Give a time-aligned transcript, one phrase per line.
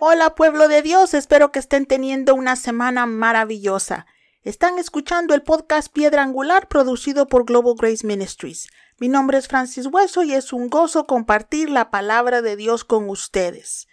[0.00, 4.06] Hola pueblo de Dios, espero que estén teniendo una semana maravillosa.
[4.42, 8.68] Están escuchando el podcast Piedra Angular producido por Global Grace Ministries.
[8.98, 13.10] Mi nombre es Francis Hueso y es un gozo compartir la palabra de Dios con
[13.10, 13.87] ustedes.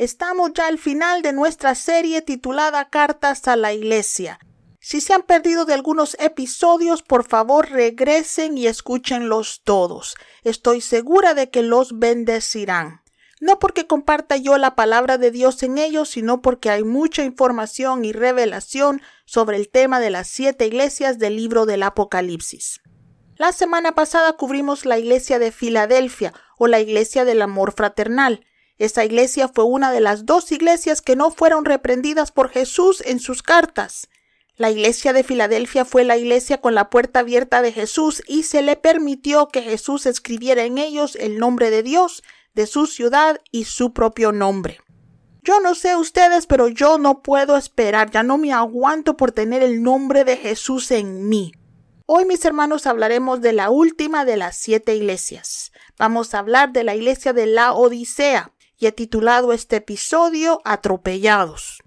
[0.00, 4.38] Estamos ya al final de nuestra serie titulada Cartas a la Iglesia.
[4.80, 10.14] Si se han perdido de algunos episodios, por favor regresen y escúchenlos todos.
[10.42, 13.02] Estoy segura de que los bendecirán
[13.42, 18.04] no porque comparta yo la palabra de Dios en ellos, sino porque hay mucha información
[18.04, 22.80] y revelación sobre el tema de las siete iglesias del libro del Apocalipsis.
[23.36, 28.46] La semana pasada cubrimos la iglesia de Filadelfia o la iglesia del amor fraternal.
[28.80, 33.20] Esa iglesia fue una de las dos iglesias que no fueron reprendidas por Jesús en
[33.20, 34.08] sus cartas.
[34.56, 38.62] La iglesia de Filadelfia fue la iglesia con la puerta abierta de Jesús y se
[38.62, 42.22] le permitió que Jesús escribiera en ellos el nombre de Dios
[42.54, 44.80] de su ciudad y su propio nombre.
[45.42, 49.62] Yo no sé ustedes, pero yo no puedo esperar, ya no me aguanto por tener
[49.62, 51.52] el nombre de Jesús en mí.
[52.06, 55.70] Hoy, mis hermanos, hablaremos de la última de las siete iglesias.
[55.98, 61.82] Vamos a hablar de la iglesia de la Odisea y he titulado este episodio Atropellados.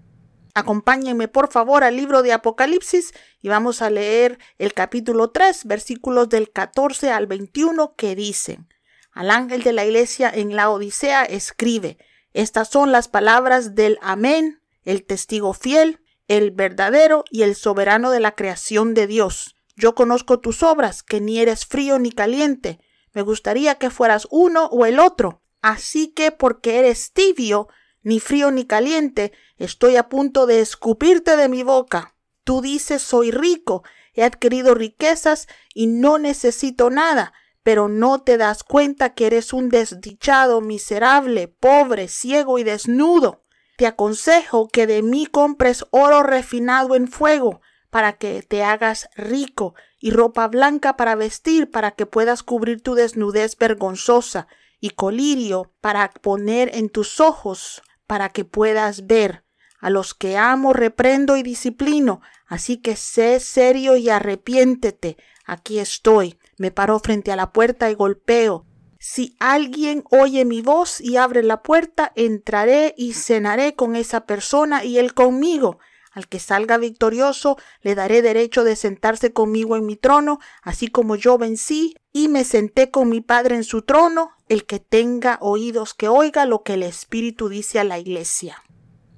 [0.54, 6.28] Acompáñenme por favor al libro de Apocalipsis y vamos a leer el capítulo 3, versículos
[6.28, 8.68] del 14 al 21 que dicen,
[9.10, 11.98] al ángel de la iglesia en la Odisea escribe,
[12.32, 18.20] estas son las palabras del Amén, el testigo fiel, el verdadero y el soberano de
[18.20, 19.56] la creación de Dios.
[19.76, 22.78] Yo conozco tus obras, que ni eres frío ni caliente.
[23.12, 25.43] Me gustaría que fueras uno o el otro.
[25.64, 27.68] Así que porque eres tibio,
[28.02, 32.16] ni frío ni caliente, estoy a punto de escupirte de mi boca.
[32.44, 37.32] Tú dices soy rico, he adquirido riquezas y no necesito nada
[37.62, 43.42] pero no te das cuenta que eres un desdichado, miserable, pobre, ciego y desnudo.
[43.78, 49.74] Te aconsejo que de mí compres oro refinado en fuego, para que te hagas rico,
[49.98, 54.46] y ropa blanca para vestir, para que puedas cubrir tu desnudez vergonzosa,
[54.84, 59.42] y colirio para poner en tus ojos, para que puedas ver.
[59.80, 65.16] A los que amo reprendo y disciplino, así que sé serio y arrepiéntete.
[65.46, 66.38] Aquí estoy.
[66.58, 68.66] Me paro frente a la puerta y golpeo.
[68.98, 74.84] Si alguien oye mi voz y abre la puerta, entraré y cenaré con esa persona
[74.84, 75.78] y él conmigo.
[76.12, 81.16] Al que salga victorioso, le daré derecho de sentarse conmigo en mi trono, así como
[81.16, 84.30] yo vencí y me senté con mi Padre en su trono.
[84.48, 88.62] El que tenga oídos que oiga lo que el Espíritu dice a la iglesia.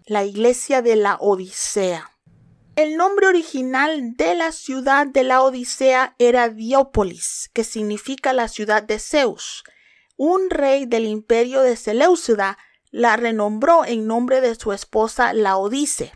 [0.07, 2.11] La iglesia de la Odisea.
[2.75, 8.83] El nombre original de la ciudad de la Odisea era Diópolis, que significa la ciudad
[8.83, 9.65] de Zeus.
[10.17, 12.57] Un rey del imperio de Seleucida
[12.91, 16.13] la renombró en nombre de su esposa Laodice.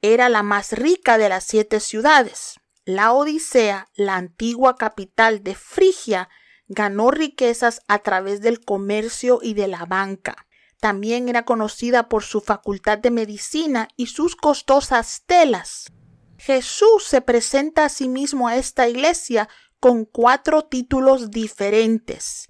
[0.00, 2.54] Era la más rica de las siete ciudades.
[2.86, 6.28] La Odisea, la antigua capital de Frigia,
[6.68, 10.46] ganó riquezas a través del comercio y de la banca.
[10.80, 15.92] También era conocida por su facultad de medicina y sus costosas telas.
[16.36, 19.48] Jesús se presenta a sí mismo a esta iglesia
[19.80, 22.48] con cuatro títulos diferentes.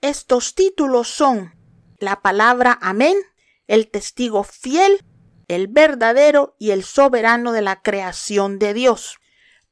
[0.00, 1.54] Estos títulos son
[1.98, 3.18] la palabra amén,
[3.66, 5.04] el testigo fiel,
[5.46, 9.18] el verdadero y el soberano de la creación de Dios.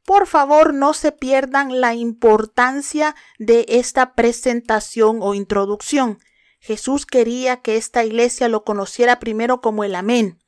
[0.05, 6.19] Por favor, no se pierdan la importancia de esta presentación o introducción.
[6.59, 10.39] Jesús quería que esta iglesia lo conociera primero como el amén.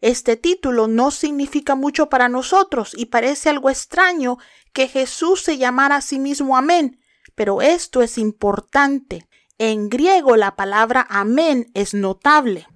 [0.00, 4.38] Este título no significa mucho para nosotros y parece algo extraño
[4.72, 6.98] que Jesús se llamara a sí mismo amén,
[7.34, 9.28] pero esto es importante.
[9.58, 12.66] En griego la palabra amén es notable.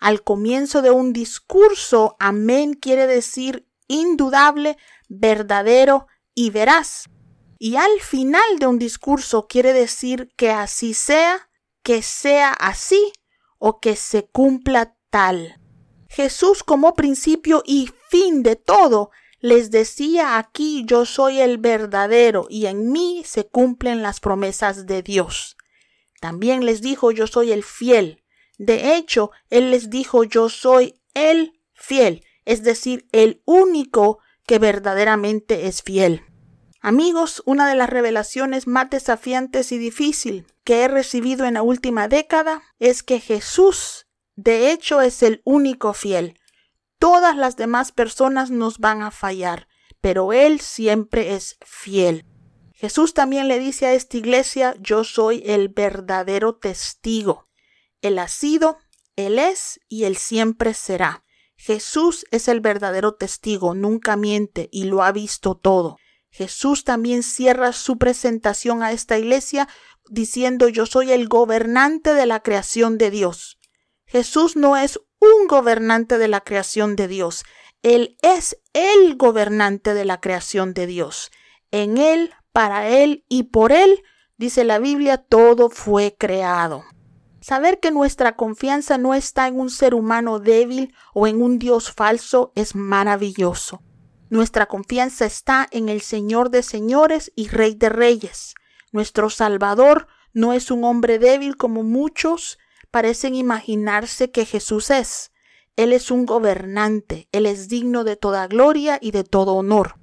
[0.00, 4.76] Al comienzo de un discurso, amén quiere decir indudable,
[5.18, 7.08] verdadero y veraz.
[7.58, 11.48] Y al final de un discurso quiere decir que así sea,
[11.82, 13.12] que sea así
[13.58, 15.60] o que se cumpla tal.
[16.08, 22.66] Jesús como principio y fin de todo les decía aquí yo soy el verdadero y
[22.66, 25.56] en mí se cumplen las promesas de Dios.
[26.20, 28.22] También les dijo yo soy el fiel.
[28.56, 35.66] De hecho, Él les dijo yo soy el fiel, es decir, el único que verdaderamente
[35.66, 36.22] es fiel.
[36.80, 42.08] Amigos, una de las revelaciones más desafiantes y difícil que he recibido en la última
[42.08, 44.06] década es que Jesús
[44.36, 46.38] De hecho, es el único fiel.
[46.98, 49.68] Todas las demás personas nos van a fallar,
[50.00, 52.26] pero Él siempre es fiel.
[52.74, 57.48] Jesús también le dice a esta iglesia, yo soy el verdadero testigo.
[58.02, 58.78] Él ha sido,
[59.16, 61.23] Él es y Él siempre será.
[61.64, 65.96] Jesús es el verdadero testigo, nunca miente y lo ha visto todo.
[66.28, 69.66] Jesús también cierra su presentación a esta iglesia
[70.10, 73.58] diciendo yo soy el gobernante de la creación de Dios.
[74.04, 77.44] Jesús no es un gobernante de la creación de Dios,
[77.82, 81.30] Él es el gobernante de la creación de Dios.
[81.70, 84.02] En Él, para Él y por Él,
[84.36, 86.84] dice la Biblia, todo fue creado.
[87.44, 91.92] Saber que nuestra confianza no está en un ser humano débil o en un Dios
[91.92, 93.82] falso es maravilloso.
[94.30, 98.54] Nuestra confianza está en el Señor de señores y Rey de reyes.
[98.92, 102.58] Nuestro Salvador no es un hombre débil como muchos
[102.90, 105.30] parecen imaginarse que Jesús es.
[105.76, 109.96] Él es un gobernante, Él es digno de toda gloria y de todo honor.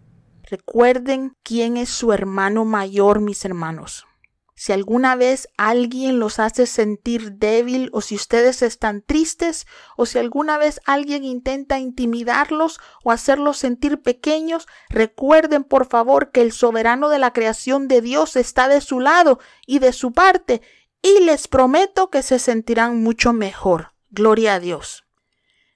[0.44, 4.06] Recuerden quién es su hermano mayor, mis hermanos.
[4.62, 9.66] Si alguna vez alguien los hace sentir débil o si ustedes están tristes
[9.98, 16.44] o si alguna vez alguien intenta intimidarlos o hacerlos sentir pequeños, recuerden por favor que
[16.44, 20.62] el soberano de la creación de Dios está de su lado y de su parte
[21.02, 23.94] y les prometo que se sentirán mucho mejor.
[24.12, 25.06] Gloria a Dios.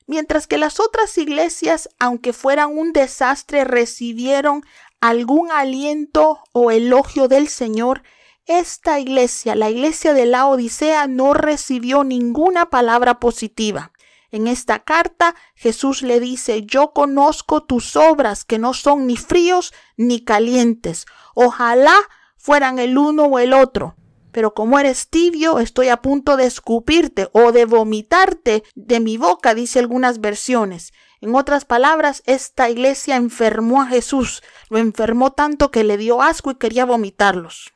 [0.05, 4.61] Mientras que las otras iglesias, aunque fueran un desastre, recibieron
[5.01, 8.03] algún aliento o elogio del Señor,
[8.45, 13.91] esta iglesia, la iglesia de la Odisea, no recibió ninguna palabra positiva.
[14.31, 19.73] En esta carta Jesús le dice, yo conozco tus obras que no son ni fríos
[19.97, 21.05] ni calientes.
[21.35, 21.95] Ojalá
[22.37, 23.95] fueran el uno o el otro.
[24.31, 29.55] Pero como eres tibio, estoy a punto de escupirte o de vomitarte de mi boca,
[29.55, 30.91] dice algunas versiones.
[31.21, 36.51] En otras palabras, esta iglesia enfermó a Jesús, lo enfermó tanto que le dio asco
[36.51, 37.74] y quería vomitarlos.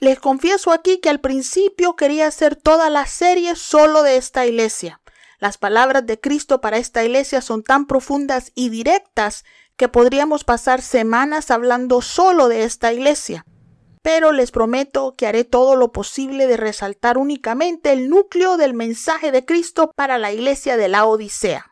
[0.00, 5.00] Les confieso aquí que al principio quería hacer toda la serie solo de esta iglesia.
[5.40, 9.44] Las palabras de Cristo para esta iglesia son tan profundas y directas
[9.76, 13.44] que podríamos pasar semanas hablando solo de esta iglesia.
[14.02, 19.32] Pero les prometo que haré todo lo posible de resaltar únicamente el núcleo del mensaje
[19.32, 21.66] de Cristo para la iglesia de la Odisea.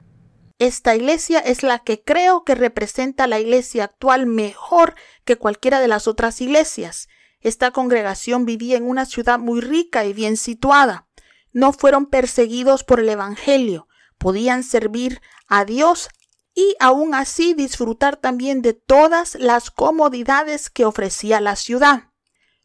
[0.58, 4.94] Esta iglesia es la que creo que representa la iglesia actual mejor
[5.24, 7.08] que cualquiera de las otras iglesias.
[7.46, 11.06] Esta congregación vivía en una ciudad muy rica y bien situada.
[11.52, 13.86] No fueron perseguidos por el Evangelio,
[14.18, 16.08] podían servir a Dios
[16.56, 22.10] y aún así disfrutar también de todas las comodidades que ofrecía la ciudad.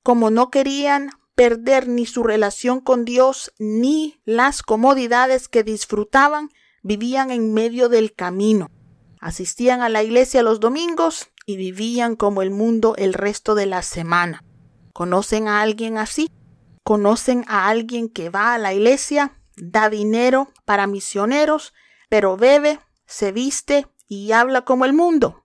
[0.01, 6.49] Como no querían perder ni su relación con Dios ni las comodidades que disfrutaban,
[6.81, 8.71] vivían en medio del camino.
[9.19, 13.83] Asistían a la iglesia los domingos y vivían como el mundo el resto de la
[13.83, 14.43] semana.
[14.93, 16.29] ¿Conocen a alguien así?
[16.83, 21.73] ¿Conocen a alguien que va a la iglesia, da dinero para misioneros,
[22.09, 25.41] pero bebe, se viste y habla como el mundo?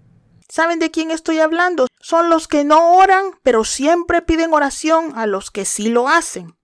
[0.49, 1.87] ¿Saben de quién estoy hablando?
[2.01, 6.57] Son los que no oran, pero siempre piden oración a los que sí lo hacen.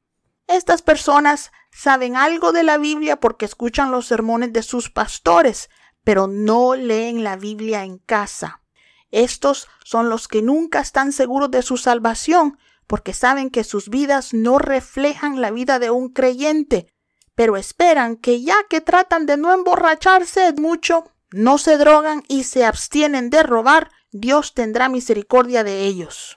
[0.46, 5.68] Estas personas saben algo de la Biblia porque escuchan los sermones de sus pastores,
[6.04, 8.62] pero no leen la Biblia en casa.
[9.10, 12.58] Estos son los que nunca están seguros de su salvación,
[12.92, 16.92] porque saben que sus vidas no reflejan la vida de un creyente,
[17.34, 22.66] pero esperan que ya que tratan de no emborracharse mucho, no se drogan y se
[22.66, 26.36] abstienen de robar, Dios tendrá misericordia de ellos.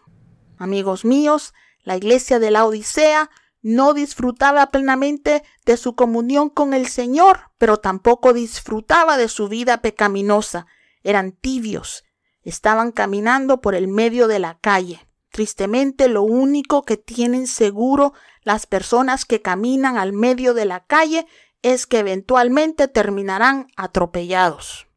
[0.57, 3.29] Amigos míos, la iglesia de la Odisea
[3.61, 9.81] no disfrutaba plenamente de su comunión con el Señor, pero tampoco disfrutaba de su vida
[9.81, 10.67] pecaminosa.
[11.03, 12.05] Eran tibios,
[12.43, 15.05] estaban caminando por el medio de la calle.
[15.35, 18.13] Tristemente, lo único que tienen seguro
[18.43, 21.27] las personas que caminan al medio de la calle
[21.61, 24.87] es que eventualmente terminarán atropellados.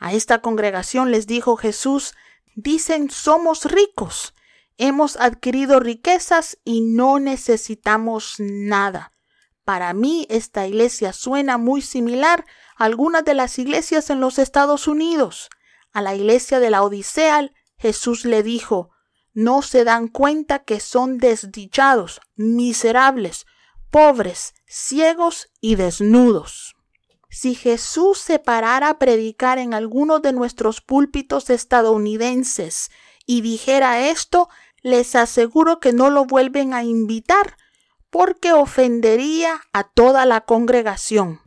[0.00, 2.16] A esta congregación les dijo Jesús,
[2.56, 4.34] dicen somos ricos,
[4.76, 9.12] hemos adquirido riquezas y no necesitamos nada.
[9.64, 12.44] Para mí esta iglesia suena muy similar
[12.76, 15.48] a algunas de las iglesias en los Estados Unidos.
[15.92, 18.90] A la iglesia de la Odisea Jesús le dijo,
[19.36, 23.44] no se dan cuenta que son desdichados, miserables,
[23.90, 26.74] pobres, ciegos y desnudos.
[27.28, 32.90] Si Jesús se parara a predicar en alguno de nuestros púlpitos estadounidenses
[33.26, 34.48] y dijera esto,
[34.80, 37.58] les aseguro que no lo vuelven a invitar
[38.08, 41.42] porque ofendería a toda la congregación.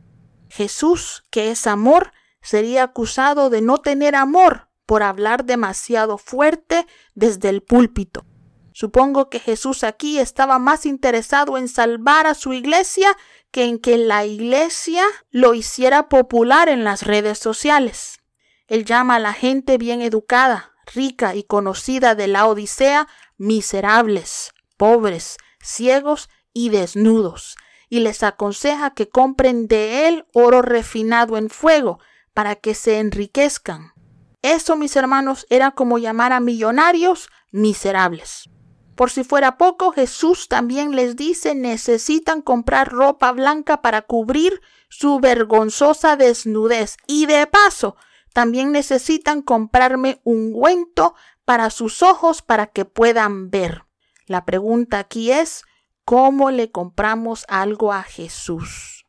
[0.48, 7.48] Jesús, que es amor, sería acusado de no tener amor por hablar demasiado fuerte desde
[7.48, 8.26] el púlpito.
[8.72, 13.16] Supongo que Jesús aquí estaba más interesado en salvar a su iglesia
[13.52, 18.18] que en que la iglesia lo hiciera popular en las redes sociales.
[18.66, 23.06] Él llama a la gente bien educada, rica y conocida de la Odisea
[23.38, 27.54] miserables, pobres, ciegos y desnudos,
[27.88, 32.00] y les aconseja que compren de él oro refinado en fuego,
[32.34, 33.92] para que se enriquezcan.
[34.42, 38.48] Eso, mis hermanos, era como llamar a millonarios miserables.
[38.94, 45.20] Por si fuera poco, Jesús también les dice necesitan comprar ropa blanca para cubrir su
[45.20, 47.96] vergonzosa desnudez y de paso
[48.32, 53.84] también necesitan comprarme ungüento para sus ojos para que puedan ver.
[54.26, 55.64] La pregunta aquí es
[56.04, 59.06] ¿cómo le compramos algo a Jesús?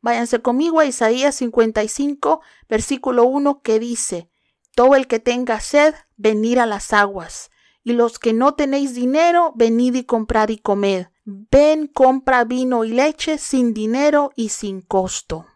[0.00, 4.30] Váyanse conmigo a Isaías 55, versículo 1 que dice,
[4.74, 7.50] Todo el que tenga sed, venir a las aguas,
[7.82, 11.06] y los que no tenéis dinero, venid y comprad y comed.
[11.24, 15.46] Ven, compra vino y leche sin dinero y sin costo.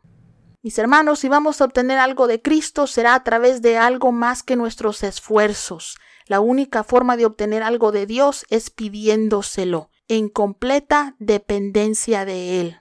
[0.62, 4.42] Mis hermanos, si vamos a obtener algo de Cristo, será a través de algo más
[4.42, 5.96] que nuestros esfuerzos.
[6.26, 12.80] La única forma de obtener algo de Dios es pidiéndoselo, en completa dependencia de Él.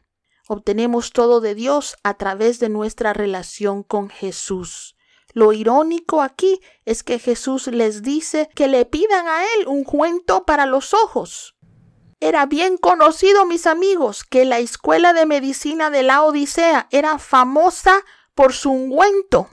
[0.50, 4.97] Obtenemos todo de Dios a través de nuestra relación con Jesús.
[5.34, 10.46] Lo irónico aquí es que Jesús les dice que le pidan a Él un cuento
[10.46, 11.56] para los ojos.
[12.20, 18.02] Era bien conocido, mis amigos, que la escuela de medicina de la Odisea era famosa
[18.34, 19.50] por su ungüento.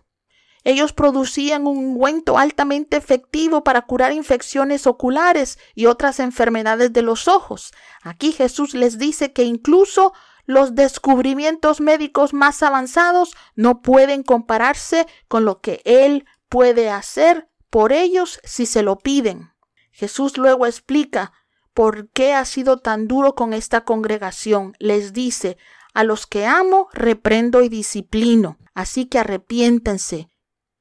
[0.64, 7.28] Ellos producían un ungüento altamente efectivo para curar infecciones oculares y otras enfermedades de los
[7.28, 7.72] ojos.
[8.02, 10.14] Aquí Jesús les dice que incluso
[10.46, 17.92] los descubrimientos médicos más avanzados no pueden compararse con lo que Él puede hacer por
[17.92, 19.50] ellos si se lo piden.
[19.90, 21.32] Jesús luego explica
[21.72, 24.74] por qué ha sido tan duro con esta congregación.
[24.78, 25.56] Les dice,
[25.92, 30.28] a los que amo, reprendo y disciplino, así que arrepiéntense.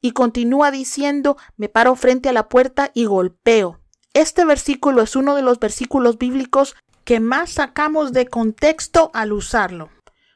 [0.01, 3.79] Y continúa diciendo, me paro frente a la puerta y golpeo.
[4.13, 9.89] Este versículo es uno de los versículos bíblicos que más sacamos de contexto al usarlo.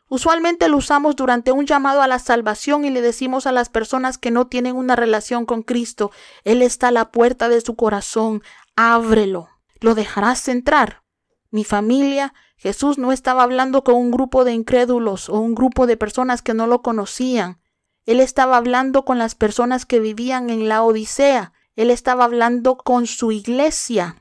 [0.09, 4.17] Usualmente lo usamos durante un llamado a la salvación y le decimos a las personas
[4.17, 6.11] que no tienen una relación con Cristo,
[6.45, 8.41] Él está a la puerta de su corazón,
[8.77, 9.49] ábrelo,
[9.81, 11.03] lo dejarás entrar.
[11.51, 15.97] Mi familia, Jesús no estaba hablando con un grupo de incrédulos o un grupo de
[15.97, 17.59] personas que no lo conocían.
[18.05, 21.51] Él estaba hablando con las personas que vivían en la Odisea.
[21.75, 24.15] Él estaba hablando con su iglesia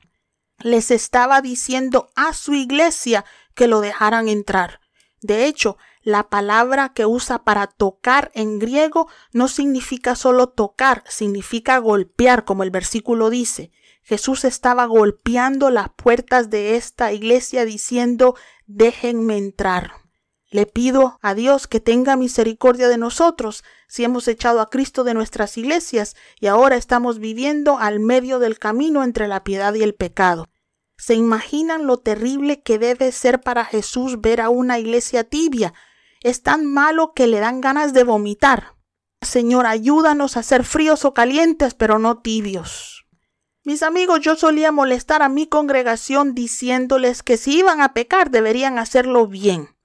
[0.61, 4.81] les estaba diciendo a su iglesia que lo dejaran entrar.
[5.23, 11.79] De hecho, la palabra que usa para tocar en griego no significa solo tocar, significa
[11.79, 13.73] golpear, como el versículo dice.
[14.03, 18.37] Jesús estaba golpeando las puertas de esta iglesia diciendo
[18.67, 20.06] déjenme entrar.
[20.51, 25.13] Le pido a Dios que tenga misericordia de nosotros si hemos echado a Cristo de
[25.13, 29.95] nuestras iglesias y ahora estamos viviendo al medio del camino entre la piedad y el
[29.95, 30.49] pecado.
[30.97, 35.75] ¿Se imaginan lo terrible que debe ser para Jesús ver a una iglesia tibia?
[36.23, 38.77] Es tan malo que le dan ganas de vomitar.
[39.21, 43.05] Señor, ayúdanos a ser fríos o calientes, pero no tibios.
[43.65, 48.79] Mis amigos, yo solía molestar a mi congregación diciéndoles que si iban a pecar deberían
[48.79, 49.76] hacerlo bien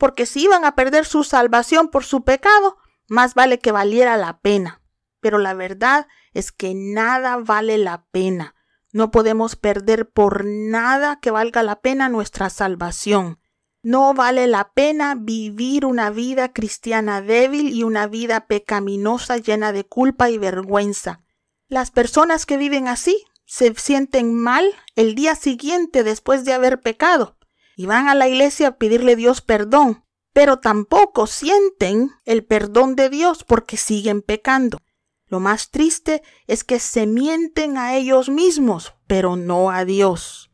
[0.00, 4.40] porque si iban a perder su salvación por su pecado, más vale que valiera la
[4.40, 4.80] pena.
[5.20, 8.54] Pero la verdad es que nada vale la pena.
[8.92, 13.40] No podemos perder por nada que valga la pena nuestra salvación.
[13.82, 19.84] No vale la pena vivir una vida cristiana débil y una vida pecaminosa llena de
[19.84, 21.20] culpa y vergüenza.
[21.68, 24.64] Las personas que viven así se sienten mal
[24.96, 27.36] el día siguiente después de haber pecado
[27.80, 32.94] y van a la iglesia a pedirle a Dios perdón, pero tampoco sienten el perdón
[32.94, 34.82] de Dios porque siguen pecando.
[35.28, 40.50] Lo más triste es que se mienten a ellos mismos, pero no a Dios.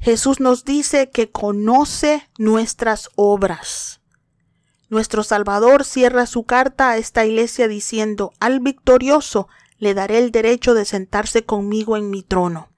[0.00, 4.00] Jesús nos dice que conoce nuestras obras.
[4.88, 10.72] Nuestro Salvador cierra su carta a esta iglesia diciendo, al victorioso le daré el derecho
[10.72, 12.70] de sentarse conmigo en mi trono.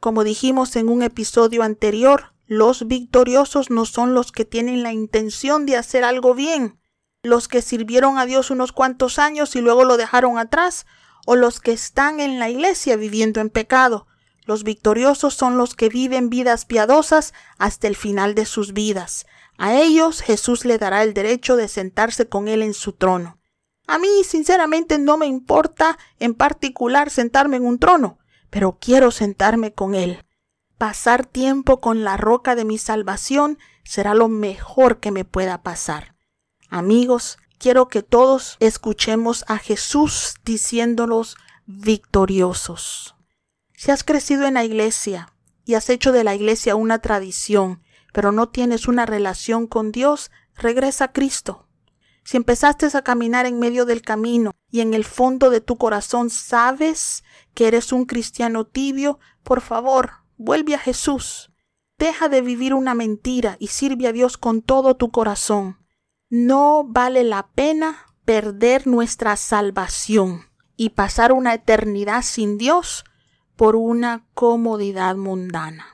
[0.00, 5.66] Como dijimos en un episodio anterior, los victoriosos no son los que tienen la intención
[5.66, 6.80] de hacer algo bien,
[7.22, 10.86] los que sirvieron a Dios unos cuantos años y luego lo dejaron atrás,
[11.26, 14.06] o los que están en la iglesia viviendo en pecado.
[14.46, 19.26] Los victoriosos son los que viven vidas piadosas hasta el final de sus vidas.
[19.58, 23.38] A ellos Jesús le dará el derecho de sentarse con Él en su trono.
[23.86, 29.74] A mí, sinceramente, no me importa en particular sentarme en un trono, pero quiero sentarme
[29.74, 30.24] con Él.
[30.78, 36.14] Pasar tiempo con la roca de mi salvación será lo mejor que me pueda pasar.
[36.68, 43.16] Amigos, quiero que todos escuchemos a Jesús diciéndolos victoriosos.
[43.74, 47.82] Si has crecido en la iglesia y has hecho de la iglesia una tradición,
[48.12, 51.66] pero no tienes una relación con Dios, regresa a Cristo.
[52.22, 56.30] Si empezaste a caminar en medio del camino y en el fondo de tu corazón
[56.30, 61.50] sabes que eres un cristiano tibio, por favor, vuelve a Jesús.
[61.98, 65.84] Deja de vivir una mentira y sirve a Dios con todo tu corazón.
[66.30, 73.04] No vale la pena perder nuestra salvación y pasar una eternidad sin Dios
[73.56, 75.86] por una comodidad mundana.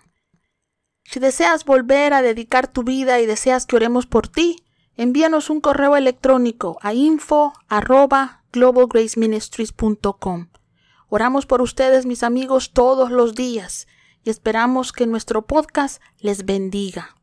[1.04, 4.64] Si deseas volver a dedicar tu vida y deseas que oremos por ti,
[4.96, 7.54] envíanos un correo electrónico a info
[11.08, 13.86] Oramos por ustedes, mis amigos, todos los días
[14.24, 17.16] y esperamos que nuestro podcast les bendiga.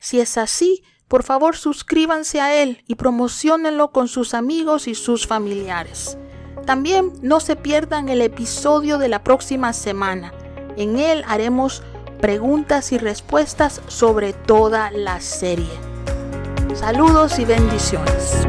[0.00, 5.26] Si es así, por favor suscríbanse a él y promocionenlo con sus amigos y sus
[5.26, 6.18] familiares.
[6.66, 10.32] También no se pierdan el episodio de la próxima semana.
[10.76, 11.82] En él haremos
[12.20, 15.70] preguntas y respuestas sobre toda la serie.
[16.74, 18.46] Saludos y bendiciones.